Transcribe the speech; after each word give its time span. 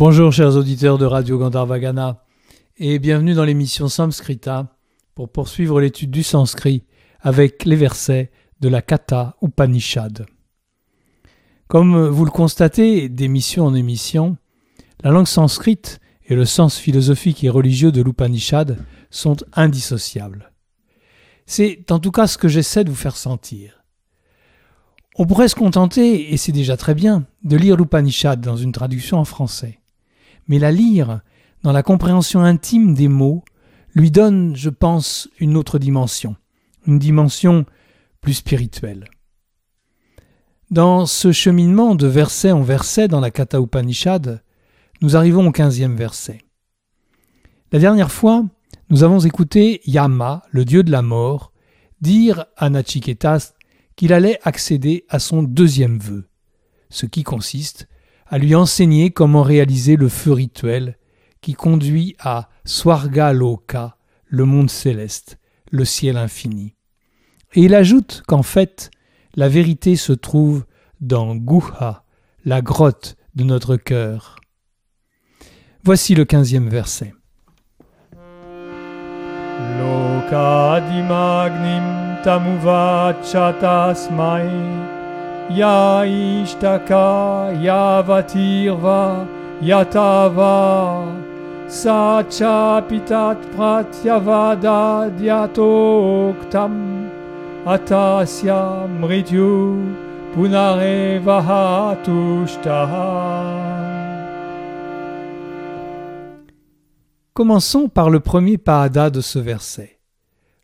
Bonjour 0.00 0.32
chers 0.32 0.56
auditeurs 0.56 0.96
de 0.96 1.04
Radio 1.04 1.36
Gandharvagana 1.36 2.24
et 2.78 2.98
bienvenue 2.98 3.34
dans 3.34 3.44
l'émission 3.44 3.86
Samskrita 3.86 4.74
pour 5.14 5.28
poursuivre 5.28 5.78
l'étude 5.78 6.10
du 6.10 6.22
sanskrit 6.22 6.84
avec 7.20 7.66
les 7.66 7.76
versets 7.76 8.30
de 8.60 8.70
la 8.70 8.80
Katha 8.80 9.36
Upanishad. 9.42 10.24
Comme 11.68 12.08
vous 12.08 12.24
le 12.24 12.30
constatez 12.30 13.10
d'émission 13.10 13.66
en 13.66 13.74
émission, 13.74 14.38
la 15.04 15.10
langue 15.10 15.26
sanskrite 15.26 16.00
et 16.24 16.34
le 16.34 16.46
sens 16.46 16.78
philosophique 16.78 17.44
et 17.44 17.50
religieux 17.50 17.92
de 17.92 18.00
l'Upanishad 18.00 18.82
sont 19.10 19.36
indissociables. 19.52 20.50
C'est 21.44 21.92
en 21.92 21.98
tout 21.98 22.10
cas 22.10 22.26
ce 22.26 22.38
que 22.38 22.48
j'essaie 22.48 22.84
de 22.84 22.88
vous 22.88 22.96
faire 22.96 23.18
sentir. 23.18 23.84
On 25.16 25.26
pourrait 25.26 25.48
se 25.48 25.56
contenter, 25.56 26.32
et 26.32 26.38
c'est 26.38 26.52
déjà 26.52 26.78
très 26.78 26.94
bien, 26.94 27.26
de 27.44 27.58
lire 27.58 27.76
l'Upanishad 27.76 28.40
dans 28.40 28.56
une 28.56 28.72
traduction 28.72 29.18
en 29.18 29.26
français. 29.26 29.76
Mais 30.50 30.58
la 30.58 30.72
lire 30.72 31.20
dans 31.62 31.70
la 31.70 31.84
compréhension 31.84 32.40
intime 32.40 32.92
des 32.92 33.06
mots 33.06 33.44
lui 33.94 34.10
donne, 34.10 34.56
je 34.56 34.68
pense, 34.68 35.28
une 35.38 35.56
autre 35.56 35.78
dimension, 35.78 36.34
une 36.88 36.98
dimension 36.98 37.66
plus 38.20 38.34
spirituelle. 38.34 39.04
Dans 40.72 41.06
ce 41.06 41.30
cheminement 41.30 41.94
de 41.94 42.08
verset 42.08 42.50
en 42.50 42.62
verset 42.62 43.06
dans 43.06 43.20
la 43.20 43.30
Katha 43.30 43.60
Upanishad, 43.60 44.42
nous 45.02 45.14
arrivons 45.14 45.46
au 45.46 45.52
quinzième 45.52 45.94
verset. 45.94 46.42
La 47.70 47.78
dernière 47.78 48.10
fois, 48.10 48.44
nous 48.88 49.04
avons 49.04 49.20
écouté 49.20 49.80
Yama, 49.86 50.42
le 50.50 50.64
dieu 50.64 50.82
de 50.82 50.90
la 50.90 51.02
mort, 51.02 51.52
dire 52.00 52.46
à 52.56 52.70
Nachiketas 52.70 53.52
qu'il 53.94 54.12
allait 54.12 54.40
accéder 54.42 55.04
à 55.08 55.20
son 55.20 55.44
deuxième 55.44 56.00
vœu, 56.00 56.26
ce 56.88 57.06
qui 57.06 57.22
consiste 57.22 57.86
à 58.30 58.38
lui 58.38 58.54
enseigner 58.54 59.10
comment 59.10 59.42
réaliser 59.42 59.96
le 59.96 60.08
feu 60.08 60.32
rituel 60.32 60.96
qui 61.40 61.54
conduit 61.54 62.14
à 62.20 62.48
Swarga 62.64 63.32
Loka, 63.32 63.96
le 64.26 64.44
monde 64.44 64.70
céleste, 64.70 65.38
le 65.70 65.84
ciel 65.84 66.16
infini. 66.16 66.74
Et 67.54 67.62
il 67.62 67.74
ajoute 67.74 68.22
qu'en 68.28 68.44
fait, 68.44 68.92
la 69.34 69.48
vérité 69.48 69.96
se 69.96 70.12
trouve 70.12 70.64
dans 71.00 71.34
Guha, 71.34 72.04
la 72.44 72.62
grotte 72.62 73.16
de 73.34 73.42
notre 73.42 73.76
cœur. 73.76 74.36
Voici 75.82 76.14
le 76.14 76.24
quinzième 76.24 76.68
verset. 76.68 77.12
Ya 85.50 86.06
ishtaka 86.06 87.50
yavatirva 87.66 89.26
yatava 89.62 91.06
sachapitat 91.66 93.38
pratyavada 93.54 95.10
diatoktam 95.18 96.74
atasya 97.66 98.86
mrityu 99.00 99.78
punarevahatushtaha 100.34 103.08
Commençons 107.32 107.88
par 107.88 108.10
le 108.10 108.18
premier 108.20 108.58
pada 108.58 109.08
de 109.08 109.22
ce 109.22 109.38
verset. 109.38 110.00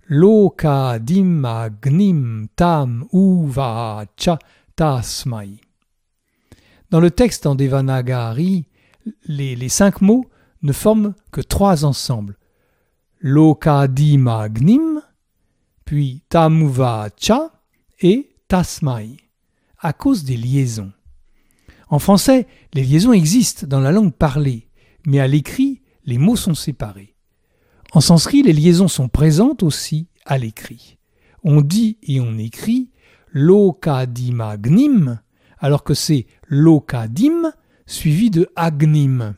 Loka 0.08 0.98
dimma 0.98 1.70
gnim 1.70 2.48
tam 2.54 3.06
uva 3.12 4.04
cha 4.16 4.38
Dans 4.78 5.00
le 7.00 7.10
texte 7.10 7.46
en 7.46 7.55
Devanagari, 7.55 8.66
les, 9.26 9.69
cinq 9.70 10.03
mots 10.03 10.26
ne 10.60 10.72
forment 10.72 11.14
que 11.32 11.41
trois 11.41 11.87
ensembles. 11.87 12.37
Loka 13.20 13.88
dimma 13.88 14.50
gnim, 14.50 15.00
puis 15.87 16.22
tamuva 16.28 17.09
cha 17.19 17.53
et 18.00 18.28
tasmai, 18.48 19.16
à 19.78 19.94
cause 19.94 20.25
des 20.25 20.37
liaisons. 20.37 20.93
En 21.88 21.98
français, 21.98 22.47
les 22.75 22.82
liaisons 22.82 23.14
existent 23.14 23.66
dans 23.66 23.81
la 23.81 23.93
langue 23.93 24.12
parlée, 24.12 24.69
mais 25.06 25.20
à 25.20 25.26
l'écrit, 25.26 25.81
les 26.04 26.19
mots 26.19 26.37
sont 26.37 26.54
séparés. 26.54 27.14
En 27.93 28.03
sanskrit, 28.03 28.43
les 28.43 28.53
liaisons 28.53 28.88
sont 28.88 29.08
présentes 29.08 29.62
aussi 29.62 30.08
à 30.26 30.37
l'écrit. 30.37 30.98
On 31.44 31.62
dit 31.62 31.97
et 32.03 32.20
on 32.20 32.37
écrit 32.37 32.91
lokadimagnim, 33.36 35.20
alors 35.58 35.84
que 35.84 35.92
c'est 35.92 36.26
lokadim 36.48 37.52
suivi 37.84 38.30
de 38.30 38.48
agnim. 38.56 39.34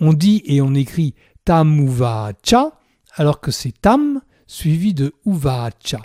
On 0.00 0.14
dit 0.14 0.42
et 0.46 0.62
on 0.62 0.72
écrit 0.74 1.14
tamuvacha, 1.44 2.80
alors 3.14 3.40
que 3.40 3.50
c'est 3.50 3.78
tam 3.78 4.22
suivi 4.46 4.94
de 4.94 5.12
uvacha. 5.26 6.00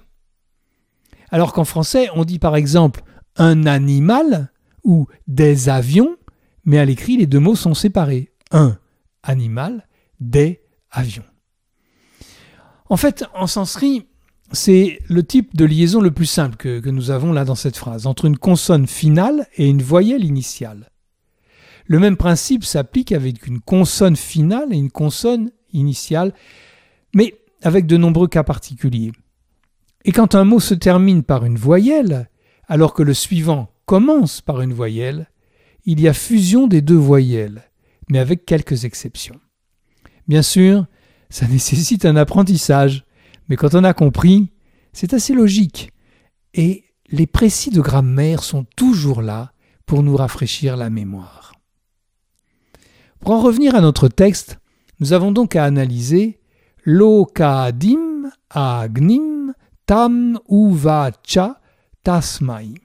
Alors 1.32 1.54
qu'en 1.54 1.64
français, 1.64 2.10
on 2.16 2.26
dit 2.26 2.38
par 2.38 2.58
exemple 2.58 3.02
un 3.38 3.66
animal 3.66 4.52
ou 4.84 5.08
des 5.28 5.70
avions, 5.70 6.18
mais 6.66 6.80
à 6.80 6.86
l'écrit, 6.86 7.16
les 7.16 7.28
deux 7.28 7.40
mots 7.40 7.56
sont 7.56 7.74
séparés. 7.74 8.34
Un 8.52 8.78
animal, 9.24 9.88
des 10.20 10.62
avions. 10.92 11.24
En 12.90 12.98
fait, 12.98 13.24
en 13.34 13.48
sanskrit, 13.48 14.09
c'est 14.52 15.00
le 15.08 15.24
type 15.24 15.56
de 15.56 15.66
liaison 15.66 16.02
le 16.02 16.12
plus 16.12 16.26
simple 16.26 16.56
que, 16.56 16.90
nous 16.90 17.12
avons 17.12 17.34
là 17.34 17.46
dans 17.46 17.56
cette 17.56 17.78
phrase, 17.78 18.08
entre 18.08 18.26
une 18.26 18.38
consonne 18.38 18.88
finale 18.88 19.48
et 19.56 19.68
une 19.68 19.82
voyelle 19.82 20.26
initiale. 20.26 20.90
Le 21.86 22.00
même 22.00 22.18
principe 22.18 22.64
s'applique 22.64 23.12
avec 23.12 23.48
une 23.48 23.60
consonne 23.60 24.16
finale 24.16 24.74
et 24.74 24.78
une 24.78 24.92
consonne 24.92 25.52
initiale, 25.74 26.34
mais 27.16 27.36
avec 27.62 27.86
de 27.86 27.98
nombreux 27.98 28.28
cas 28.28 28.44
particuliers. 28.44 29.12
Et 30.06 30.12
quand 30.12 30.36
un 30.36 30.46
mot 30.46 30.60
se 30.60 30.74
termine 30.74 31.24
par 31.24 31.46
une 31.46 31.58
voyelle, 31.58 32.30
alors 32.68 32.94
que 32.94 33.04
le 33.04 33.14
suivant 33.14 33.72
commence 33.86 34.42
par 34.42 34.62
une 34.62 34.74
voyelle, 34.74 35.30
il 35.86 36.00
y 36.00 36.08
a 36.08 36.14
fusion 36.14 36.68
des 36.68 36.82
deux 36.82 36.96
voyelles 36.96 37.70
mais 38.10 38.20
avec 38.20 38.46
quelques 38.46 38.86
exceptions. 38.86 39.40
Bien 40.28 40.42
sûr, 40.42 40.86
ça 41.30 41.48
nécessite 41.50 42.06
un 42.06 42.16
apprentissage, 42.16 43.06
mais 43.50 43.56
quand 43.56 43.76
on 43.76 43.84
a 43.84 43.94
compris, 43.94 44.52
c'est 44.94 45.14
assez 45.14 45.34
logique. 45.34 45.92
Et 46.54 46.86
les 47.10 47.28
précis 47.28 47.72
de 47.72 47.82
grammaire 47.82 48.44
sont 48.44 48.66
toujours 48.76 49.22
là 49.22 49.52
pour 49.86 50.04
nous 50.04 50.16
rafraîchir 50.16 50.78
la 50.78 50.90
mémoire. 50.90 51.54
Pour 53.20 53.32
en 53.32 53.42
revenir 53.42 53.76
à 53.76 53.82
notre 53.82 54.08
texte, 54.08 54.60
nous 55.00 55.14
avons 55.14 55.32
donc 55.32 55.56
à 55.56 55.66
analyser 55.66 56.40
lokadim 56.86 58.30
agnim 58.50 59.54
tam 59.86 60.40
uvacha 60.50 61.60
tasmai. 62.04 62.76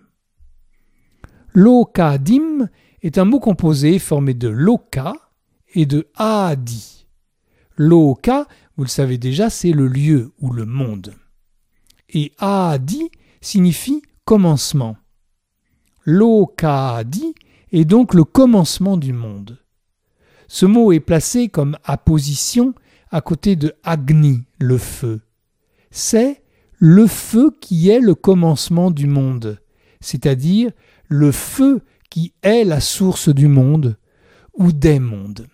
Lokadim 1.53 2.69
est 3.03 3.19
un 3.19 3.25
mot 3.25 3.39
composé 3.39 3.99
formé 3.99 4.35
de 4.35 4.49
loka 4.49 5.13
et 5.75 5.87
de 5.87 6.09
aadi. 6.17 7.07
Loka, 7.77 8.47
vous 8.77 8.85
le 8.85 8.89
savez 8.89 9.19
déjà, 9.19 9.51
c'est 9.51 9.73
le 9.73 9.87
lieu 9.87 10.33
ou 10.41 10.53
le 10.53 10.67
monde. 10.67 11.15
Et 12.09 12.33
aadi 12.39 13.11
signifie 13.41 14.03
commencement. 14.25 14.97
Lokadi 16.05 17.35
est 17.73 17.85
donc 17.85 18.15
le 18.15 18.25
commencement 18.25 18.97
du 18.97 19.13
monde. 19.13 19.59
Ce 20.49 20.67
mot 20.67 20.93
est 20.93 21.01
placé 21.01 21.49
comme 21.49 21.79
apposition 21.85 22.75
à 23.11 23.21
côté 23.21 23.57
de 23.57 23.75
Agni, 23.85 24.43
le 24.59 24.79
feu. 24.79 25.21
C'est 25.91 26.43
le 26.79 27.07
feu 27.07 27.53
qui 27.61 27.89
est 27.89 28.01
le 28.01 28.15
commencement 28.15 28.91
du 28.91 29.07
monde, 29.07 29.61
c'est-à-dire 30.01 30.73
le 31.09 31.33
feu 31.33 31.83
qui 32.11 32.35
est 32.43 32.65
la 32.65 32.81
source 32.81 33.29
du 33.29 33.49
monde 33.49 33.97
ou 34.55 34.73
des 34.73 34.99
mondes. 34.99 35.47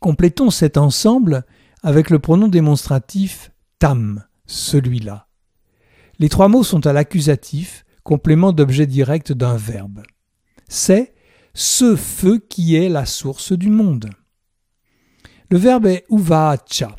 Complétons 0.00 0.50
cet 0.50 0.76
ensemble 0.76 1.44
avec 1.82 2.10
le 2.10 2.18
pronom 2.18 2.48
démonstratif 2.48 3.50
tam, 3.78 4.24
celui-là. 4.46 5.28
Les 6.18 6.28
trois 6.28 6.48
mots 6.48 6.62
sont 6.62 6.86
à 6.86 6.92
l'accusatif, 6.92 7.84
complément 8.04 8.52
d'objet 8.52 8.86
direct 8.86 9.32
d'un 9.32 9.56
verbe. 9.56 10.02
C'est 10.68 11.14
ce 11.54 11.96
feu 11.96 12.38
qui 12.38 12.76
est 12.76 12.88
la 12.88 13.06
source 13.06 13.52
du 13.52 13.68
monde. 13.68 14.10
Le 15.50 15.58
verbe 15.58 15.86
est 15.86 16.06
uvacha. 16.10 16.94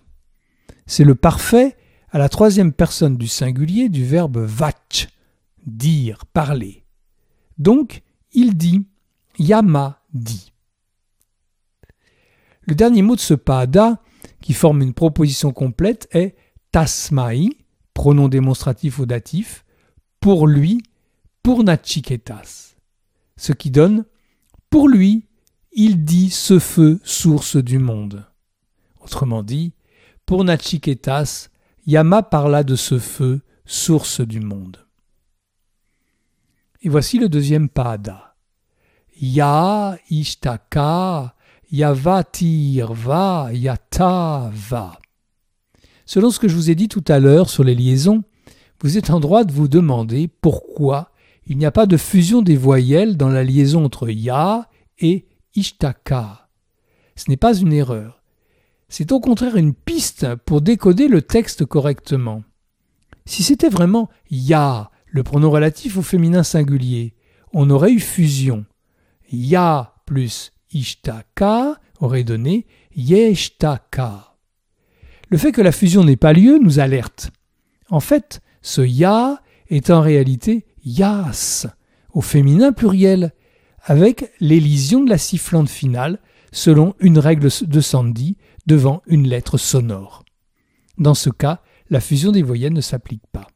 C'est 0.86 1.04
le 1.04 1.16
parfait 1.16 1.78
à 2.10 2.20
la 2.20 2.30
troisième 2.30 2.74
personne 2.74 3.18
du 3.18 3.28
singulier 3.28 3.90
du 3.90 4.06
verbe 4.06 4.38
vach, 4.38 5.08
dire, 5.66 6.26
parler. 6.28 6.86
Donc, 7.58 8.04
il 8.34 8.56
dit, 8.56 8.86
Yama 9.40 10.04
dit. 10.14 10.54
Le 12.62 12.76
dernier 12.76 13.02
mot 13.02 13.16
de 13.16 13.22
ce 13.22 13.34
pada, 13.34 14.02
qui 14.44 14.54
forme 14.54 14.82
une 14.82 14.94
proposition 14.94 15.54
complète, 15.54 16.10
est 16.12 16.36
tasmai, 16.72 17.48
pronom 17.94 18.28
démonstratif 18.28 19.00
ou 19.00 19.06
datif, 19.06 19.64
pour 20.20 20.48
lui, 20.48 20.84
pour 21.42 21.64
Nachiketas. 21.64 22.76
Ce 23.38 23.54
qui 23.54 23.72
donne 23.72 24.06
pour 24.70 24.90
lui, 24.90 25.28
il 25.72 26.04
dit 26.04 26.30
ce 26.30 26.60
feu 26.60 27.00
source 27.06 27.56
du 27.56 27.80
monde. 27.80 28.26
Autrement 29.00 29.44
dit, 29.44 29.72
pour 30.26 30.44
Nachiketas, 30.44 31.48
Yama 31.88 32.22
parla 32.22 32.66
de 32.66 32.76
ce 32.76 33.00
feu 33.00 33.42
source 33.66 34.20
du 34.20 34.42
monde. 34.42 34.86
Et 36.82 36.90
voici 36.90 37.18
le 37.18 37.30
deuxième 37.30 37.70
pada. 37.70 38.36
Ya 39.16 39.98
ishtaka 40.10 41.34
yavatirva 41.74 43.50
yatava. 43.52 45.00
Selon 46.06 46.30
ce 46.30 46.40
que 46.40 46.48
je 46.48 46.56
vous 46.56 46.70
ai 46.70 46.76
dit 46.76 46.88
tout 46.88 47.04
à 47.08 47.20
l'heure 47.20 47.50
sur 47.50 47.64
les 47.64 47.74
liaisons, 47.74 48.24
vous 48.82 48.98
êtes 48.98 49.10
en 49.10 49.20
droit 49.20 49.44
de 49.44 49.52
vous 49.52 49.68
demander 49.68 50.28
pourquoi 50.28 51.10
il 51.48 51.58
n'y 51.58 51.66
a 51.66 51.72
pas 51.72 51.88
de 51.88 51.98
fusion 51.98 52.42
des 52.42 52.56
voyelles 52.56 53.18
dans 53.18 53.30
la 53.30 53.44
liaison 53.44 53.84
entre 53.84 54.10
ya 54.10 54.70
et 55.00 55.26
ishtaka. 55.56 56.48
Ce 57.16 57.30
n'est 57.30 57.38
pas 57.38 57.56
une 57.56 57.74
erreur. 57.74 58.22
C'est 58.88 59.12
au 59.12 59.20
contraire 59.20 59.56
une 59.56 59.74
piste 59.74 60.36
pour 60.46 60.62
décoder 60.62 61.08
le 61.08 61.24
texte 61.24 61.66
correctement. 61.66 62.44
Si 63.26 63.42
c'était 63.42 63.70
vraiment 63.70 64.10
ya, 64.30 64.92
le 65.08 65.24
pronom 65.24 65.50
relatif 65.50 65.98
au 65.98 66.02
féminin 66.04 66.44
singulier, 66.44 67.16
on 67.52 67.70
aurait 67.72 67.92
eu 67.92 68.00
fusion. 68.00 68.66
Ya 69.32 69.96
plus 70.06 70.53
ishtaka 70.74 71.80
aurait 72.00 72.24
donné 72.24 72.66
yeshtaka. 72.96 74.36
Le 75.30 75.38
fait 75.38 75.52
que 75.52 75.62
la 75.62 75.72
fusion 75.72 76.04
n'ait 76.04 76.16
pas 76.16 76.34
lieu 76.34 76.60
nous 76.60 76.80
alerte. 76.80 77.32
En 77.90 78.00
fait, 78.00 78.42
ce 78.62 78.82
ya 78.82 79.42
est 79.70 79.90
en 79.90 80.02
réalité 80.02 80.66
yas, 80.86 81.68
au 82.14 82.22
féminin 82.22 82.72
pluriel, 82.72 83.34
avec 83.82 84.32
l'élision 84.40 85.04
de 85.04 85.10
la 85.10 85.18
sifflante 85.18 85.70
finale, 85.70 86.20
selon 86.52 86.94
une 87.00 87.20
règle 87.20 87.50
de 87.62 87.82
Sandy, 87.82 88.38
devant 88.66 89.02
une 89.08 89.28
lettre 89.28 89.58
sonore. 89.58 90.24
Dans 90.98 91.16
ce 91.16 91.30
cas, 91.30 91.62
la 91.90 92.00
fusion 92.00 92.32
des 92.32 92.44
voyelles 92.44 92.74
ne 92.74 92.82
s'applique 92.82 93.26
pas. 93.32 93.48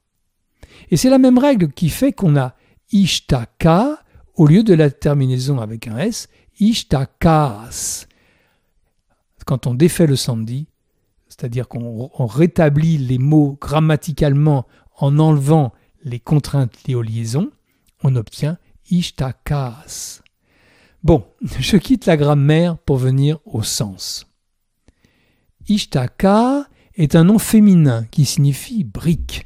Et 0.90 0.98
c'est 0.98 1.10
la 1.10 1.18
même 1.18 1.38
règle 1.38 1.72
qui 1.72 1.90
fait 1.90 2.12
qu'on 2.12 2.36
a 2.36 2.56
ishtaka 2.92 4.00
au 4.36 4.48
lieu 4.48 4.64
de 4.64 4.74
la 4.74 4.90
terminaison 4.90 5.60
avec 5.60 5.88
un 5.88 5.98
S, 5.98 6.28
ishtakas. 6.60 8.08
Quand 9.46 9.68
on 9.68 9.74
défait 9.74 10.08
le 10.08 10.16
Sandy, 10.16 10.68
c'est-à-dire 11.30 11.68
qu'on 11.68 12.26
rétablit 12.26 12.98
les 12.98 13.18
mots 13.18 13.58
grammaticalement 13.62 14.68
en 14.98 15.20
enlevant 15.20 15.74
les 16.04 16.20
contraintes 16.20 16.84
liées 16.86 16.96
aux 16.96 17.02
liaisons, 17.02 17.52
on 18.04 18.16
obtient 18.16 18.58
ishtakas. 18.90 20.22
Bon, 21.04 21.26
je 21.60 21.78
quitte 21.78 22.06
la 22.06 22.18
grammaire 22.18 22.78
pour 22.78 22.98
venir 22.98 23.40
au 23.46 23.64
sens. 23.64 24.26
Ishtaka 25.70 26.68
est 26.96 27.16
un 27.16 27.26
nom 27.26 27.40
féminin 27.40 28.06
qui 28.10 28.26
signifie 28.26 28.84
brique. 28.84 29.44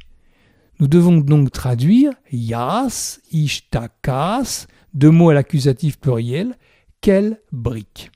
Nous 0.78 0.88
devons 0.88 1.18
donc 1.18 1.50
traduire 1.50 2.12
yas, 2.30 3.18
ishtakas, 3.32 4.66
deux 4.94 5.10
mots 5.10 5.30
à 5.30 5.34
l'accusatif 5.34 5.98
pluriel, 5.98 6.56
quelle 7.02 7.42
brique. 7.50 8.10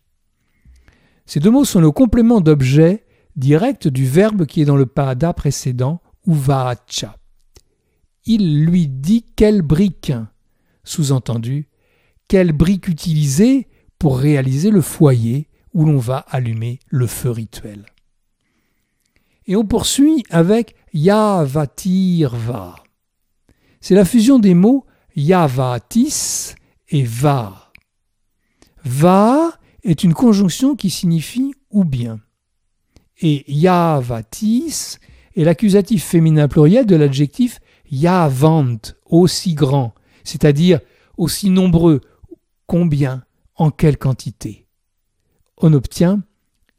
Ces 1.26 1.40
deux 1.40 1.50
mots 1.50 1.66
sont 1.66 1.80
le 1.80 1.90
complément 1.90 2.40
d'objet 2.40 3.04
direct 3.34 3.88
du 3.88 4.06
verbe 4.06 4.46
qui 4.46 4.62
est 4.62 4.64
dans 4.64 4.76
le 4.76 4.86
pada 4.86 5.34
précédent, 5.34 6.00
uvacha. 6.26 7.16
Il 8.24 8.64
lui 8.64 8.88
dit 8.88 9.26
quelle 9.36 9.60
brique, 9.60 10.12
sous-entendu, 10.84 11.68
quelle 12.28 12.52
brique 12.52 12.88
utiliser 12.88 13.68
pour 13.98 14.18
réaliser 14.18 14.70
le 14.70 14.80
foyer 14.80 15.48
où 15.74 15.84
l'on 15.84 15.98
va 15.98 16.18
allumer 16.28 16.78
le 16.88 17.06
feu 17.06 17.30
rituel. 17.30 17.86
Et 19.46 19.56
on 19.56 19.64
poursuit 19.64 20.24
avec 20.30 20.74
Yavatirva. 20.92 22.76
C'est 23.80 23.94
la 23.94 24.04
fusion 24.04 24.38
des 24.38 24.54
mots 24.54 24.86
Yavatis 25.14 26.54
et 26.88 27.04
Va. 27.04 27.65
Va 28.86 29.58
est 29.82 30.04
une 30.04 30.14
conjonction 30.14 30.76
qui 30.76 30.90
signifie 30.90 31.54
ou 31.70 31.84
bien 31.84 32.20
et 33.18 33.44
yavatis 33.50 34.98
est 35.34 35.44
l'accusatif 35.44 36.04
féminin 36.04 36.48
pluriel 36.48 36.86
de 36.86 36.96
l'adjectif 36.96 37.60
yavant, 37.90 38.76
aussi 39.06 39.54
grand, 39.54 39.94
c'est-à-dire 40.24 40.80
aussi 41.16 41.50
nombreux, 41.50 42.00
combien, 42.66 43.24
en 43.54 43.70
quelle 43.70 43.96
quantité. 43.96 44.66
On 45.58 45.72
obtient 45.72 46.22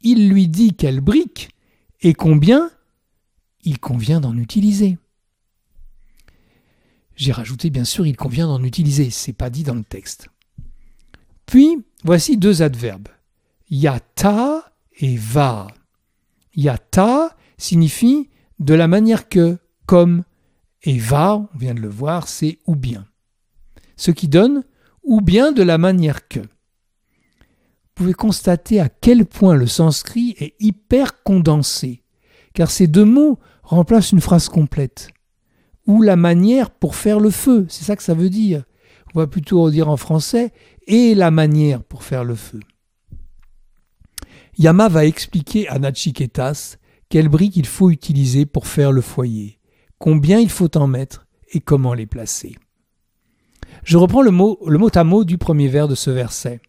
il 0.01 0.29
lui 0.29 0.47
dit 0.47 0.73
quelle 0.75 1.01
brique 1.01 1.49
et 2.01 2.13
combien 2.13 2.69
il 3.63 3.79
convient 3.79 4.21
d'en 4.21 4.37
utiliser. 4.37 4.97
J'ai 7.15 7.31
rajouté 7.31 7.71
bien 7.71 7.83
sûr 7.83 8.05
il 8.05 8.15
convient 8.15 8.47
d'en 8.47 8.63
utiliser, 8.63 9.09
c'est 9.09 9.33
pas 9.33 9.49
dit 9.49 9.63
dans 9.63 9.73
le 9.73 9.83
texte. 9.83 10.29
Puis 11.47 11.83
voici 12.03 12.37
deux 12.37 12.61
adverbes, 12.61 13.09
yata 13.69 14.71
et 14.99 15.15
va. 15.17 15.67
Yata 16.55 17.35
signifie 17.57 18.29
de 18.59 18.73
la 18.73 18.87
manière 18.87 19.29
que, 19.29 19.57
comme, 19.85 20.23
et 20.83 20.97
va, 20.97 21.35
on 21.35 21.57
vient 21.57 21.73
de 21.73 21.81
le 21.81 21.89
voir, 21.89 22.27
c'est 22.27 22.59
ou 22.65 22.75
bien. 22.75 23.05
Ce 23.95 24.11
qui 24.11 24.27
donne 24.27 24.63
ou 25.03 25.21
bien 25.21 25.51
de 25.51 25.63
la 25.63 25.77
manière 25.77 26.27
que. 26.27 26.39
Vous 26.39 28.03
pouvez 28.03 28.13
constater 28.13 28.79
à 28.79 28.89
quel 28.89 29.25
point 29.25 29.55
le 29.55 29.65
sanskrit 29.65 30.35
est 30.39 30.55
hyper 30.59 31.23
condensé, 31.23 32.03
car 32.53 32.69
ces 32.69 32.87
deux 32.87 33.05
mots 33.05 33.39
remplacent 33.63 34.11
une 34.11 34.21
phrase 34.21 34.49
complète. 34.49 35.09
Ou 35.87 36.01
la 36.01 36.15
manière 36.15 36.69
pour 36.69 36.95
faire 36.95 37.19
le 37.19 37.31
feu, 37.31 37.65
c'est 37.69 37.85
ça 37.85 37.95
que 37.95 38.03
ça 38.03 38.13
veut 38.13 38.29
dire. 38.29 38.63
On 39.15 39.19
va 39.19 39.27
plutôt 39.27 39.69
dire 39.71 39.89
en 39.89 39.97
français 39.97 40.53
et 40.85 41.15
la 41.15 41.31
manière 41.31 41.83
pour 41.83 42.03
faire 42.03 42.23
le 42.23 42.35
feu. 42.35 42.59
Yama 44.57 44.89
va 44.89 45.05
expliquer 45.05 45.67
à 45.67 45.79
Nachiketas 45.79 46.77
quelles 47.09 47.29
briques 47.29 47.57
il 47.57 47.65
faut 47.65 47.89
utiliser 47.89 48.45
pour 48.45 48.67
faire 48.67 48.91
le 48.91 49.01
foyer, 49.01 49.59
combien 49.97 50.39
il 50.39 50.49
faut 50.49 50.75
en 50.77 50.87
mettre 50.87 51.27
et 51.53 51.59
comment 51.59 51.93
les 51.93 52.07
placer. 52.07 52.55
Je 53.83 53.97
reprends 53.97 54.21
le 54.21 54.31
mot, 54.31 54.59
le 54.65 54.77
mot 54.77 54.89
à 54.93 55.03
mot 55.03 55.23
du 55.23 55.37
premier 55.37 55.67
vers 55.67 55.87
de 55.87 55.95
ce 55.95 56.09
verset. 56.09 56.59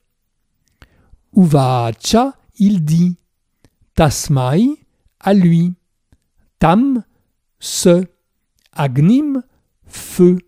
Uvacha, 1.36 2.34
il 2.58 2.84
dit. 2.84 3.18
Tasmai, 3.94 4.68
à 5.18 5.34
lui. 5.34 5.74
Tam, 6.58 7.04
ce. 7.58 8.04
Agnim, 8.72 9.42
feu. 9.86 10.38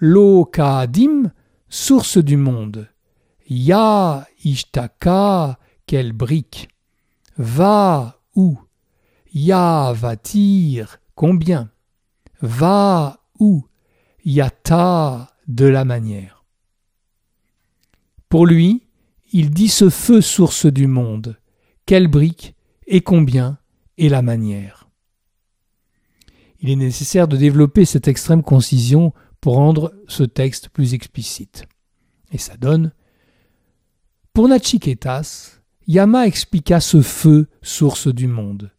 Lokadim, 0.00 1.30
source 1.68 2.18
du 2.18 2.36
monde. 2.36 2.88
Ya, 3.48 4.26
ishtaka, 4.44 5.58
quelle 5.86 6.12
brique. 6.12 6.68
Va 7.36 8.20
où 8.34 8.58
Ya 9.32 9.92
va-t-il 9.94 10.86
Combien 11.14 11.70
Va 12.40 13.20
où 13.38 13.66
Yata 14.24 15.30
de 15.48 15.66
la 15.66 15.84
manière. 15.84 16.44
Pour 18.28 18.46
lui, 18.46 18.82
il 19.32 19.50
dit 19.50 19.68
ce 19.68 19.90
feu 19.90 20.20
source 20.20 20.66
du 20.66 20.86
monde, 20.86 21.38
quelle 21.86 22.08
brique 22.08 22.54
et 22.86 23.00
combien 23.00 23.58
et 23.98 24.08
la 24.08 24.22
manière. 24.22 24.88
Il 26.60 26.70
est 26.70 26.76
nécessaire 26.76 27.28
de 27.28 27.36
développer 27.36 27.84
cette 27.84 28.08
extrême 28.08 28.42
concision 28.42 29.12
pour 29.40 29.54
rendre 29.54 29.94
ce 30.08 30.22
texte 30.22 30.68
plus 30.68 30.94
explicite. 30.94 31.64
Et 32.32 32.38
ça 32.38 32.56
donne 32.56 32.92
Pour 34.32 34.48
Nachiketas, 34.48 35.60
Yama 35.86 36.26
expliqua 36.26 36.80
ce 36.80 37.02
feu, 37.02 37.48
source 37.62 38.08
du 38.08 38.26
monde. 38.26 38.70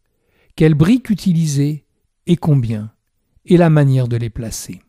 Quelles 0.56 0.74
briques 0.74 1.10
utiliser 1.10 1.84
et 2.26 2.36
combien, 2.36 2.92
et 3.44 3.56
la 3.56 3.70
manière 3.70 4.08
de 4.08 4.16
les 4.16 4.30
placer. 4.30 4.80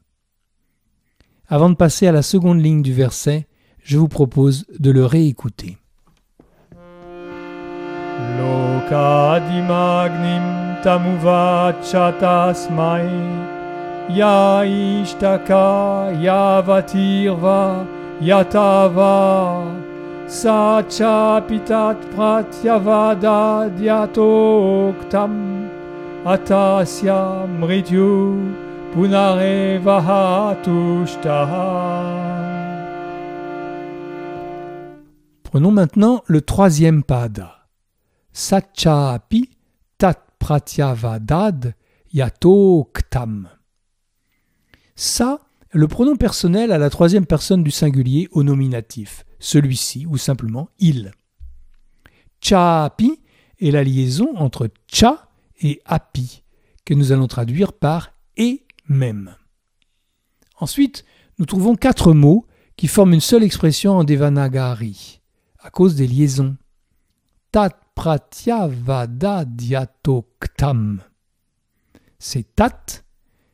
Avant 1.48 1.70
de 1.70 1.76
passer 1.76 2.08
à 2.08 2.12
la 2.12 2.22
seconde 2.22 2.62
ligne 2.62 2.82
du 2.82 2.94
verset, 2.94 3.48
je 3.84 3.98
vous 3.98 4.08
propose 4.08 4.66
de 4.80 4.92
le 4.92 5.06
réécouter. 5.06 5.78
Ya 14.10 14.66
ishtaka 14.66 16.12
yavatirva 16.20 17.86
yatava 18.22 19.64
Sachapitat 20.28 21.98
pratyavada 22.16 23.70
diatoktam 23.78 25.34
atasya 26.26 27.46
mrityu 27.60 28.64
Prenons 28.96 29.80
maintenant 35.72 36.22
le 36.28 36.42
troisième 36.42 37.04
pada. 37.04 37.68
Sachapi 38.34 39.50
tat 39.98 40.20
pratyavadad 40.38 41.74
yatoktam. 42.14 43.50
Sa, 44.96 45.40
le 45.72 45.88
pronom 45.88 46.16
personnel 46.16 46.72
à 46.72 46.78
la 46.78 46.90
troisième 46.90 47.26
personne 47.26 47.64
du 47.64 47.72
singulier 47.72 48.28
au 48.32 48.44
nominatif, 48.44 49.26
celui-ci 49.40 50.06
ou 50.06 50.18
simplement 50.18 50.70
il. 50.80 51.12
Chapi 52.42 53.20
est 53.60 53.72
la 53.72 53.84
liaison 53.84 54.36
entre 54.36 54.70
cha 54.88 55.30
et 55.62 55.82
api, 55.86 56.44
que 56.86 56.94
nous 56.94 57.12
allons 57.12 57.28
traduire 57.28 57.74
par 57.74 58.14
et 58.38 58.64
même. 58.88 59.36
Ensuite, 60.60 61.06
nous 61.40 61.46
trouvons 61.46 61.76
quatre 61.76 62.14
mots 62.14 62.46
qui 62.76 62.88
forment 62.88 63.14
une 63.14 63.22
seule 63.22 63.44
expression 63.44 63.98
en 63.98 64.04
Devanagari, 64.04 65.22
à 65.60 65.70
cause 65.70 65.96
des 65.96 66.08
liaisons. 66.08 66.58
Tat 67.52 67.80
pratyavada 67.96 69.46
diatoktam. 69.46 71.02
C'est 72.20 72.56
tat, 72.56 73.04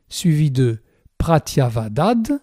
suivi 0.07 0.51
de 0.51 0.81
pratyavadad, 1.19 2.41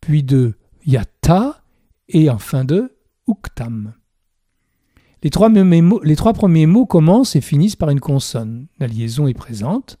puis 0.00 0.24
de 0.24 0.54
yata 0.84 1.62
et 2.08 2.28
enfin 2.28 2.64
de 2.64 2.96
uktam. 3.28 3.94
Les 5.22 5.30
trois, 5.30 5.48
mots, 5.48 6.00
les 6.02 6.16
trois, 6.16 6.32
premiers 6.32 6.66
mots 6.66 6.86
commencent 6.86 7.36
et 7.36 7.40
finissent 7.40 7.76
par 7.76 7.90
une 7.90 8.00
consonne. 8.00 8.66
La 8.78 8.86
liaison 8.86 9.28
est 9.28 9.34
présente. 9.34 9.98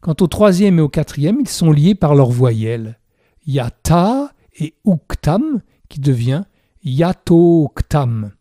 Quant 0.00 0.14
au 0.20 0.26
troisième 0.26 0.78
et 0.78 0.82
au 0.82 0.88
quatrième, 0.88 1.38
ils 1.40 1.48
sont 1.48 1.72
liés 1.72 1.94
par 1.94 2.14
leur 2.14 2.30
voyelle. 2.30 2.98
Yata 3.46 4.32
et 4.58 4.74
uktam 4.86 5.62
qui 5.88 6.00
devient 6.00 6.44
yatoktam. 6.82 8.32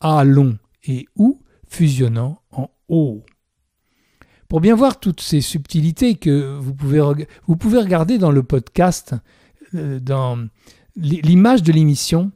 A 0.00 0.22
long 0.24 0.58
et 0.84 1.06
ou 1.16 1.40
fusionnant 1.66 2.40
en 2.52 2.70
o. 2.88 3.24
Pour 4.48 4.62
bien 4.62 4.74
voir 4.74 4.98
toutes 4.98 5.20
ces 5.20 5.42
subtilités 5.42 6.14
que 6.14 6.56
vous 6.58 6.74
pouvez, 6.74 7.00
regarder 7.00 8.16
dans 8.16 8.30
le 8.30 8.42
podcast, 8.42 9.14
euh, 9.74 10.00
dans 10.00 10.48
l'image 10.96 11.62
de 11.62 11.70
l'émission, 11.70 12.32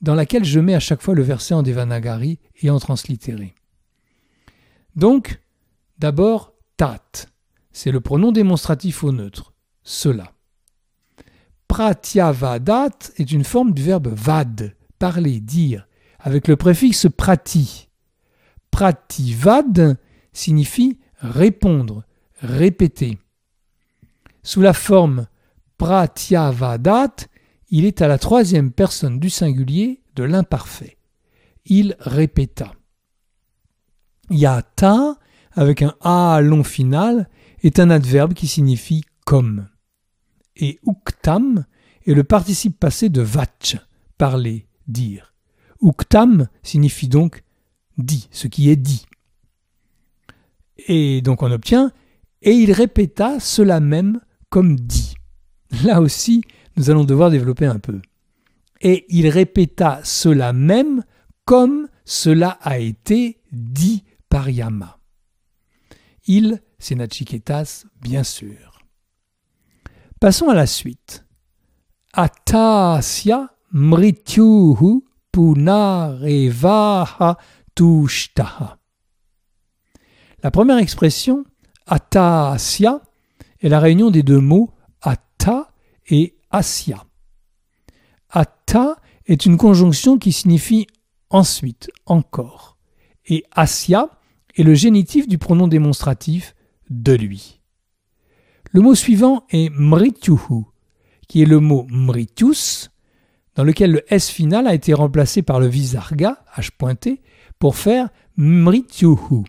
dans 0.00 0.14
laquelle 0.14 0.44
je 0.44 0.60
mets 0.60 0.76
à 0.76 0.80
chaque 0.80 1.02
fois 1.02 1.14
le 1.14 1.22
verset 1.22 1.54
en 1.54 1.64
Devanagari 1.64 2.38
et 2.62 2.70
en 2.70 2.78
translittéré. 2.78 3.54
Donc, 4.94 5.40
d'abord, 5.98 6.52
tat, 6.76 7.02
c'est 7.72 7.90
le 7.90 8.00
pronom 8.00 8.30
démonstratif 8.30 9.02
au 9.02 9.10
neutre, 9.10 9.52
cela. 9.82 10.32
Pratyavadat 11.66 12.96
est 13.16 13.32
une 13.32 13.44
forme 13.44 13.72
du 13.72 13.82
verbe 13.82 14.14
vad, 14.14 14.70
parler, 15.00 15.40
dire, 15.40 15.88
avec 16.20 16.46
le 16.46 16.54
préfixe 16.54 17.08
prati. 17.14 17.88
Prativad 18.70 19.98
signifie 20.32 20.98
répondre, 21.18 22.04
répéter. 22.40 23.18
Sous 24.42 24.60
la 24.60 24.72
forme 24.72 25.26
pratyavadat, 25.78 27.14
il 27.70 27.84
est 27.84 28.00
à 28.02 28.08
la 28.08 28.18
troisième 28.18 28.72
personne 28.72 29.18
du 29.18 29.30
singulier 29.30 30.02
de 30.14 30.24
l'imparfait. 30.24 30.96
Il 31.64 31.96
répéta. 31.98 32.72
Yata, 34.30 35.18
avec 35.52 35.82
un 35.82 35.94
A 36.00 36.40
long 36.40 36.64
final, 36.64 37.28
est 37.62 37.80
un 37.80 37.90
adverbe 37.90 38.34
qui 38.34 38.46
signifie 38.46 39.04
comme. 39.24 39.68
Et 40.56 40.78
uktam 40.86 41.64
est 42.06 42.14
le 42.14 42.24
participe 42.24 42.78
passé 42.78 43.08
de 43.08 43.20
vach, 43.20 43.76
parler, 44.16 44.66
dire. 44.86 45.34
Uktam 45.82 46.48
signifie 46.62 47.08
donc 47.08 47.42
dit, 47.98 48.28
ce 48.30 48.46
qui 48.46 48.70
est 48.70 48.76
dit. 48.76 49.06
Et 50.78 51.22
donc 51.22 51.42
on 51.42 51.50
obtient 51.50 51.92
et 52.42 52.52
il 52.52 52.72
répéta 52.72 53.40
cela 53.40 53.80
même 53.80 54.20
comme 54.50 54.76
dit. 54.76 55.14
Là 55.84 56.00
aussi, 56.00 56.42
nous 56.76 56.90
allons 56.90 57.04
devoir 57.04 57.30
développer 57.30 57.66
un 57.66 57.78
peu. 57.78 58.00
Et 58.80 59.06
il 59.08 59.28
répéta 59.28 60.00
cela 60.04 60.52
même 60.52 61.02
comme 61.44 61.88
cela 62.04 62.50
a 62.60 62.78
été 62.78 63.40
dit 63.52 64.04
par 64.28 64.50
Yama. 64.50 64.98
Il, 66.26 66.60
c'est 66.78 66.94
Nachiketas, 66.94 67.84
bien 68.00 68.22
sûr. 68.22 68.80
Passons 70.20 70.48
à 70.48 70.54
la 70.54 70.66
suite. 70.66 71.24
Atasya 72.12 73.50
mrityuhu 73.72 75.04
punarevaha 75.32 77.36
tushtaha. 77.74 78.78
La 80.46 80.52
première 80.52 80.78
expression, 80.78 81.44
atasya, 81.86 83.02
est 83.58 83.68
la 83.68 83.80
réunion 83.80 84.12
des 84.12 84.22
deux 84.22 84.38
mots 84.38 84.70
ata 85.02 85.72
et 86.06 86.36
asya. 86.52 87.04
Atta 88.30 88.94
est 89.26 89.44
une 89.44 89.56
conjonction 89.56 90.18
qui 90.18 90.30
signifie 90.30 90.86
ensuite, 91.30 91.90
encore. 92.06 92.78
Et 93.26 93.42
asya 93.50 94.08
est 94.56 94.62
le 94.62 94.74
génitif 94.74 95.26
du 95.26 95.36
pronom 95.36 95.66
démonstratif 95.66 96.54
de 96.90 97.14
lui. 97.14 97.60
Le 98.70 98.82
mot 98.82 98.94
suivant 98.94 99.46
est 99.50 99.68
mrityuhu, 99.70 100.62
qui 101.26 101.42
est 101.42 101.46
le 101.46 101.58
mot 101.58 101.88
mrityus, 101.90 102.92
dans 103.56 103.64
lequel 103.64 103.90
le 103.90 104.14
S 104.14 104.30
final 104.30 104.68
a 104.68 104.74
été 104.74 104.94
remplacé 104.94 105.42
par 105.42 105.58
le 105.58 105.66
visarga, 105.66 106.44
H 106.56 106.70
pointé, 106.78 107.20
pour 107.58 107.74
faire 107.74 108.10
mrityuhu. 108.36 109.42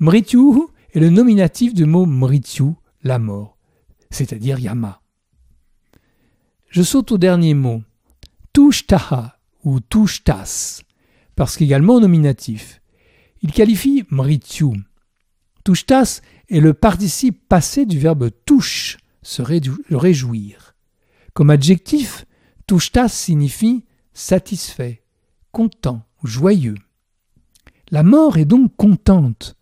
Mrityuhu 0.00 0.66
est 0.92 1.00
le 1.00 1.08
nominatif 1.08 1.72
du 1.72 1.84
mot 1.84 2.04
mrityu, 2.04 2.72
la 3.02 3.18
mort, 3.18 3.56
c'est-à-dire 4.10 4.58
yama. 4.58 5.00
Je 6.68 6.82
saute 6.82 7.12
au 7.12 7.18
dernier 7.18 7.54
mot, 7.54 7.82
tushtaha 8.52 9.38
ou 9.62 9.78
tushtas, 9.78 10.82
parce 11.36 11.56
qu'également 11.56 12.00
nominatif. 12.00 12.80
Il 13.42 13.52
qualifie 13.52 14.04
mrityu. 14.10 14.82
Tushtas 15.64 16.22
est 16.48 16.60
le 16.60 16.74
participe 16.74 17.48
passé 17.48 17.86
du 17.86 17.98
verbe 17.98 18.30
touche, 18.44 18.98
se 19.22 19.42
réjouir. 19.42 20.74
Comme 21.34 21.50
adjectif, 21.50 22.26
tushtas 22.66 23.08
signifie 23.08 23.84
satisfait, 24.12 25.04
content, 25.52 26.02
joyeux. 26.24 26.76
La 27.90 28.02
mort 28.02 28.38
est 28.38 28.44
donc 28.44 28.74
contente. 28.76 29.56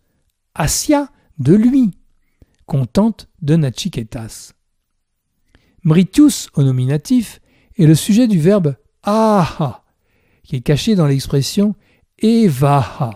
Asya 0.55 1.09
de 1.39 1.53
lui, 1.53 1.97
contente 2.65 3.29
de 3.41 3.55
Nachiketas. 3.55 4.53
Mritius 5.83 6.49
au 6.53 6.63
nominatif 6.63 7.41
est 7.77 7.85
le 7.85 7.95
sujet 7.95 8.27
du 8.27 8.39
verbe 8.39 8.75
aha, 9.03 9.83
qui 10.43 10.55
est 10.55 10.61
caché 10.61 10.95
dans 10.95 11.07
l'expression 11.07 11.75
evaha, 12.19 13.13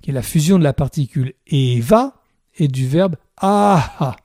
qui 0.00 0.10
est 0.10 0.14
la 0.14 0.22
fusion 0.22 0.58
de 0.58 0.64
la 0.64 0.72
particule 0.72 1.34
eva 1.46 2.22
et 2.56 2.68
du 2.68 2.86
verbe 2.86 3.16
aha. 3.36 4.16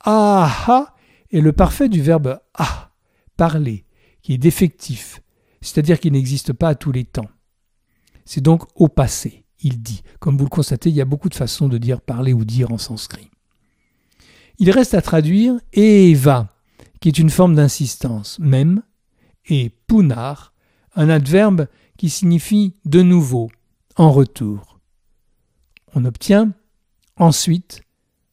Aha 0.00 0.94
est 1.30 1.40
le 1.40 1.52
parfait 1.52 1.88
du 1.88 2.00
verbe 2.00 2.40
ah, 2.54 2.92
parler, 3.36 3.84
qui 4.22 4.34
est 4.34 4.38
défectif, 4.38 5.20
c'est-à-dire 5.60 6.00
qu'il 6.00 6.12
n'existe 6.12 6.52
pas 6.52 6.68
à 6.68 6.74
tous 6.74 6.92
les 6.92 7.04
temps. 7.04 7.28
C'est 8.24 8.40
donc 8.40 8.62
au 8.74 8.88
passé, 8.88 9.44
il 9.60 9.82
dit. 9.82 10.02
Comme 10.20 10.36
vous 10.36 10.44
le 10.44 10.50
constatez, 10.50 10.90
il 10.90 10.96
y 10.96 11.00
a 11.00 11.06
beaucoup 11.06 11.28
de 11.28 11.34
façons 11.34 11.68
de 11.68 11.78
dire 11.78 12.00
parler 12.00 12.32
ou 12.32 12.44
dire 12.44 12.72
en 12.72 12.78
sanskrit. 12.78 13.30
Il 14.58 14.70
reste 14.70 14.94
à 14.94 15.02
traduire 15.02 15.54
Eva, 15.72 16.54
qui 17.00 17.08
est 17.08 17.18
une 17.18 17.30
forme 17.30 17.54
d'insistance, 17.54 18.38
même, 18.38 18.82
et 19.46 19.70
punar, 19.86 20.52
un 20.94 21.08
adverbe 21.08 21.68
qui 21.96 22.10
signifie 22.10 22.74
de 22.84 23.02
nouveau, 23.02 23.50
en 23.96 24.10
retour. 24.12 24.80
On 25.94 26.04
obtient 26.04 26.52
ensuite 27.16 27.82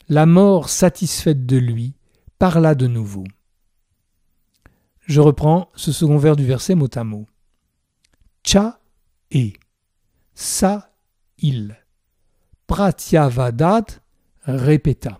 la 0.09 0.25
mort 0.25 0.69
satisfaite 0.69 1.45
de 1.45 1.57
lui 1.57 1.93
parla 2.37 2.75
de 2.75 2.87
nouveau. 2.87 3.23
Je 5.07 5.21
reprends 5.21 5.69
ce 5.75 5.91
second 5.91 6.17
vers 6.17 6.35
du 6.35 6.45
verset 6.45 6.75
mot 6.75 6.89
à 6.93 7.03
mot. 7.03 7.27
Cha 8.43 8.79
et 9.31 9.53
sa 10.33 10.94
il. 11.39 11.77
Pratyavadat 12.67 13.85
répéta. 14.43 15.19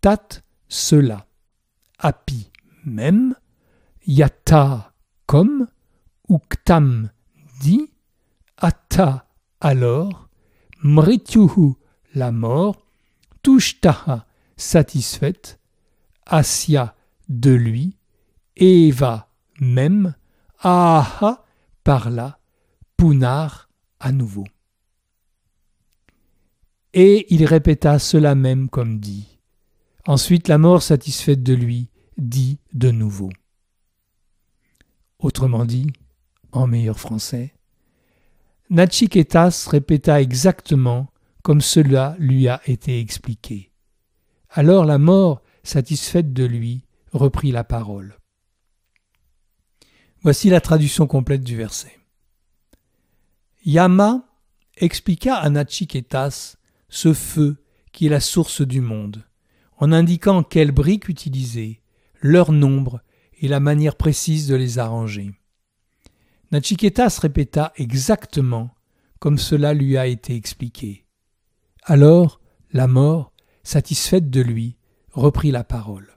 Tat 0.00 0.42
cela, 0.68 1.26
api 1.98 2.50
même, 2.84 3.34
yata 4.06 4.92
comme, 5.26 5.66
uktam 6.28 7.10
dit, 7.60 7.90
atta 8.56 9.28
alors, 9.60 10.28
mrityuhu 10.82 11.74
la 12.14 12.30
mort, 12.30 12.86
tushtaha 13.42 14.26
satisfaite, 14.56 15.58
asya 16.26 16.94
de 17.28 17.50
lui, 17.50 17.96
eva 18.56 19.28
même, 19.60 20.14
aha 20.60 21.44
parla, 21.84 22.38
Punar 22.96 23.68
à 24.00 24.10
nouveau. 24.10 24.46
Et 26.98 27.26
il 27.28 27.44
répéta 27.44 27.98
cela 27.98 28.34
même 28.34 28.70
comme 28.70 28.98
dit. 28.98 29.38
Ensuite 30.06 30.48
la 30.48 30.56
mort 30.56 30.82
satisfaite 30.82 31.42
de 31.42 31.52
lui 31.52 31.90
dit 32.16 32.58
de 32.72 32.90
nouveau. 32.90 33.28
Autrement 35.18 35.66
dit, 35.66 35.88
en 36.52 36.66
meilleur 36.66 36.98
français, 36.98 37.52
Nachiketas 38.70 39.68
répéta 39.70 40.22
exactement 40.22 41.08
comme 41.42 41.60
cela 41.60 42.16
lui 42.18 42.48
a 42.48 42.62
été 42.66 42.98
expliqué. 42.98 43.72
Alors 44.48 44.86
la 44.86 44.96
mort, 44.96 45.42
satisfaite 45.64 46.32
de 46.32 46.44
lui, 46.44 46.86
reprit 47.12 47.52
la 47.52 47.62
parole. 47.62 48.16
Voici 50.22 50.48
la 50.48 50.62
traduction 50.62 51.06
complète 51.06 51.44
du 51.44 51.56
verset. 51.56 51.98
Yama 53.66 54.24
expliqua 54.78 55.36
à 55.36 55.50
Nachiketas 55.50 56.55
ce 56.88 57.12
feu 57.12 57.56
qui 57.92 58.06
est 58.06 58.10
la 58.10 58.20
source 58.20 58.62
du 58.62 58.80
monde, 58.80 59.24
en 59.78 59.92
indiquant 59.92 60.42
quelles 60.42 60.72
briques 60.72 61.08
utiliser, 61.08 61.82
leur 62.20 62.52
nombre 62.52 63.00
et 63.40 63.48
la 63.48 63.60
manière 63.60 63.96
précise 63.96 64.46
de 64.48 64.54
les 64.54 64.78
arranger. 64.78 65.32
Nachiketas 66.52 67.18
répéta 67.20 67.72
exactement 67.76 68.70
comme 69.18 69.38
cela 69.38 69.74
lui 69.74 69.96
a 69.96 70.06
été 70.06 70.34
expliqué. 70.34 71.06
Alors 71.82 72.40
la 72.72 72.86
mort, 72.86 73.32
satisfaite 73.62 74.30
de 74.30 74.40
lui, 74.40 74.76
reprit 75.12 75.50
la 75.50 75.64
parole. 75.64 76.16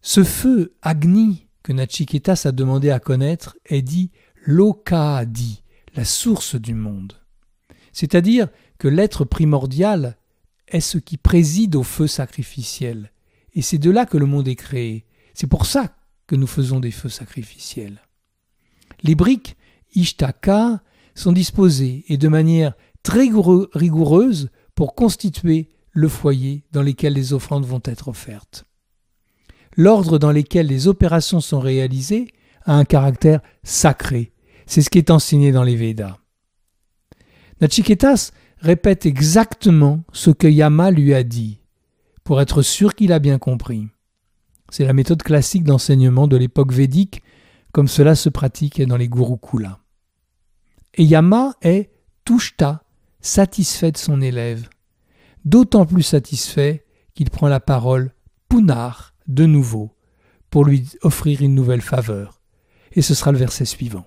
Ce 0.00 0.24
feu 0.24 0.74
Agni 0.82 1.46
que 1.62 1.72
Nachiketas 1.72 2.42
a 2.46 2.52
demandé 2.52 2.90
à 2.90 2.98
connaître 2.98 3.56
est 3.66 3.82
dit 3.82 4.10
Lokadi, 4.44 5.62
la 5.94 6.04
source 6.04 6.56
du 6.56 6.74
monde. 6.74 7.21
C'est-à-dire 7.92 8.48
que 8.78 8.88
l'être 8.88 9.24
primordial 9.24 10.16
est 10.68 10.80
ce 10.80 10.98
qui 10.98 11.16
préside 11.16 11.76
au 11.76 11.82
feu 11.82 12.06
sacrificiel. 12.06 13.12
Et 13.54 13.62
c'est 13.62 13.78
de 13.78 13.90
là 13.90 14.06
que 14.06 14.16
le 14.16 14.26
monde 14.26 14.48
est 14.48 14.56
créé. 14.56 15.04
C'est 15.34 15.46
pour 15.46 15.66
ça 15.66 15.94
que 16.26 16.36
nous 16.36 16.46
faisons 16.46 16.80
des 16.80 16.90
feux 16.90 17.08
sacrificiels. 17.08 18.00
Les 19.02 19.14
briques 19.14 19.56
Ishtaka 19.94 20.82
sont 21.14 21.32
disposées 21.32 22.04
et 22.08 22.16
de 22.16 22.28
manière 22.28 22.74
très 23.02 23.28
rigoureuse 23.74 24.50
pour 24.74 24.94
constituer 24.94 25.68
le 25.90 26.08
foyer 26.08 26.64
dans 26.72 26.82
lequel 26.82 27.12
les 27.12 27.32
offrandes 27.32 27.66
vont 27.66 27.82
être 27.84 28.08
offertes. 28.08 28.64
L'ordre 29.76 30.18
dans 30.18 30.32
lequel 30.32 30.66
les 30.66 30.88
opérations 30.88 31.40
sont 31.40 31.60
réalisées 31.60 32.28
a 32.64 32.74
un 32.74 32.84
caractère 32.84 33.40
sacré. 33.62 34.32
C'est 34.66 34.82
ce 34.82 34.90
qui 34.90 34.98
est 34.98 35.10
enseigné 35.10 35.52
dans 35.52 35.64
les 35.64 35.76
Védas. 35.76 36.21
Nachiketas 37.62 38.32
répète 38.58 39.06
exactement 39.06 40.02
ce 40.12 40.30
que 40.30 40.48
Yama 40.48 40.90
lui 40.90 41.14
a 41.14 41.22
dit, 41.22 41.60
pour 42.24 42.40
être 42.40 42.60
sûr 42.60 42.96
qu'il 42.96 43.12
a 43.12 43.20
bien 43.20 43.38
compris. 43.38 43.86
C'est 44.68 44.84
la 44.84 44.92
méthode 44.92 45.22
classique 45.22 45.62
d'enseignement 45.62 46.26
de 46.26 46.36
l'époque 46.36 46.72
védique, 46.72 47.22
comme 47.70 47.86
cela 47.86 48.16
se 48.16 48.28
pratique 48.28 48.82
dans 48.82 48.96
les 48.96 49.08
Gurukulas. 49.08 49.78
Et 50.94 51.04
Yama 51.04 51.54
est 51.62 51.92
Tushta, 52.24 52.82
satisfait 53.20 53.92
de 53.92 53.96
son 53.98 54.20
élève, 54.20 54.68
d'autant 55.44 55.86
plus 55.86 56.02
satisfait 56.02 56.84
qu'il 57.14 57.30
prend 57.30 57.46
la 57.46 57.60
parole 57.60 58.12
Punar 58.48 59.14
de 59.28 59.46
nouveau 59.46 59.94
pour 60.50 60.64
lui 60.64 60.88
offrir 61.02 61.42
une 61.42 61.54
nouvelle 61.54 61.80
faveur. 61.80 62.40
Et 62.90 63.02
ce 63.02 63.14
sera 63.14 63.30
le 63.30 63.38
verset 63.38 63.66
suivant. 63.66 64.04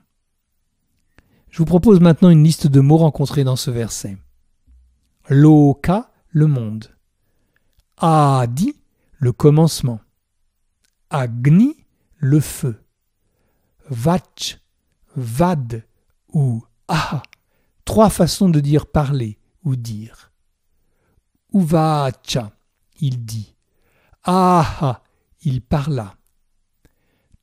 Je 1.55 1.59
vous 1.59 1.65
propose 1.65 2.01
maintenant 2.01 2.31
une 2.31 2.43
liste 2.43 2.67
de 2.67 2.81
mots 2.81 2.97
rencontrés 2.97 3.45
dans 3.45 3.55
ce 3.55 3.71
verset. 3.71 4.17
Loka, 5.29 6.11
le 6.27 6.47
monde. 6.47 6.93
Adi, 7.95 8.75
le 9.19 9.31
commencement. 9.31 10.01
Agni, 11.09 11.77
le 12.17 12.41
feu. 12.41 12.83
Vach, 13.89 14.59
vad 15.15 15.81
ou 16.33 16.61
ah 16.89 17.23
Trois 17.85 18.09
façons 18.09 18.49
de 18.49 18.59
dire 18.59 18.85
parler 18.85 19.39
ou 19.63 19.77
dire. 19.77 20.33
Uvacha, 21.53 22.51
il 22.99 23.23
dit. 23.23 23.55
Ah 24.25 25.01
il 25.43 25.61
parla. 25.61 26.17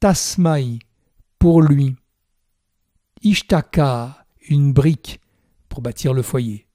Tasmai, 0.01 0.81
pour 1.39 1.63
lui. 1.63 1.97
Ishtaka, 3.25 4.27
une 4.49 4.73
brique 4.73 5.21
pour 5.69 5.81
bâtir 5.81 6.13
le 6.13 6.23
foyer. 6.23 6.67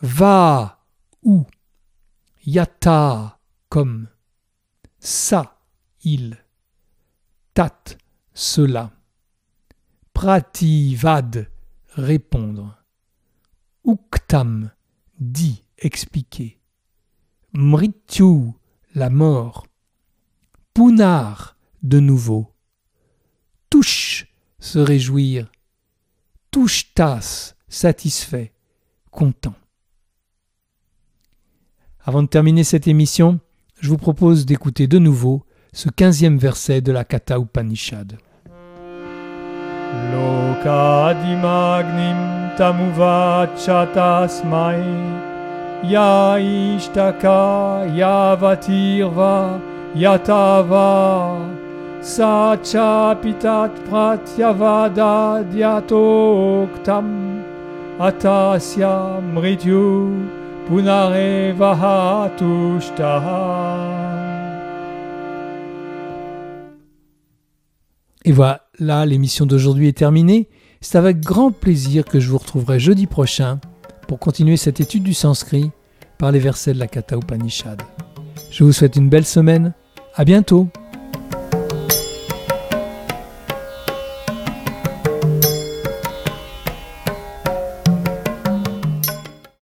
Va, 0.00 0.86
ou. 1.22 1.44
Yata, 2.46 3.38
comme. 3.68 4.08
Sa, 4.98 5.60
il. 6.04 6.38
Tat, 7.52 7.98
cela. 8.32 8.92
Prativad, 10.14 11.50
répondre. 11.90 12.82
Uktam, 13.84 14.70
dit, 15.20 15.64
expliquer. 15.76 16.58
Mrityu, 17.52 18.54
la 18.94 19.10
mort. 19.10 19.66
Punar, 20.72 21.58
de 21.82 22.00
nouveau. 22.00 22.54
Touche, 23.68 24.32
se 24.58 24.78
réjouir 24.78 25.50
touche-tas, 26.50 27.54
satisfait, 27.68 28.52
content. 29.10 29.54
Avant 32.04 32.22
de 32.22 32.28
terminer 32.28 32.64
cette 32.64 32.88
émission, 32.88 33.38
je 33.80 33.88
vous 33.88 33.98
propose 33.98 34.46
d'écouter 34.46 34.86
de 34.86 34.98
nouveau 34.98 35.44
ce 35.72 35.88
quinzième 35.90 36.38
verset 36.38 36.80
de 36.80 36.92
la 36.92 37.04
Kata 37.04 37.38
Upanishad. 37.38 38.16
Lokadimagnim 40.12 42.16
tamuvachatasmai 42.56 44.82
ya 45.84 46.38
ishtaka 46.40 47.84
yavatirva 47.94 49.60
yatava 49.94 51.38
Pitat 52.00 53.70
pratyavada 53.88 55.42
atasya 57.98 59.20
mrityu. 59.34 60.38
Et 60.70 61.52
voilà, 68.32 69.06
l'émission 69.06 69.46
d'aujourd'hui 69.46 69.88
est 69.88 69.96
terminée. 69.96 70.50
C'est 70.82 70.98
avec 70.98 71.20
grand 71.20 71.52
plaisir 71.52 72.04
que 72.04 72.20
je 72.20 72.28
vous 72.28 72.36
retrouverai 72.36 72.78
jeudi 72.78 73.06
prochain 73.06 73.60
pour 74.06 74.18
continuer 74.18 74.58
cette 74.58 74.80
étude 74.80 75.04
du 75.04 75.14
sanskrit 75.14 75.70
par 76.18 76.32
les 76.32 76.38
versets 76.38 76.74
de 76.74 76.78
la 76.78 76.86
Katha 76.86 77.16
Upanishad. 77.16 77.80
Je 78.50 78.62
vous 78.62 78.72
souhaite 78.72 78.96
une 78.96 79.08
belle 79.08 79.24
semaine. 79.24 79.72
À 80.14 80.26
bientôt! 80.26 80.68